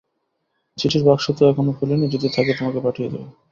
[0.77, 3.23] চিঠির বাক্স তো এখনো খুলি নি, যদি থাকে তোমাকে পাঠিয়ে দেব।